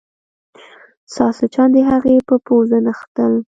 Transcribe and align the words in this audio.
ساسچن 1.15 1.67
د 1.75 1.77
هغې 1.89 2.17
په 2.27 2.35
پوزه 2.45 2.77
نښتل. 2.85 3.33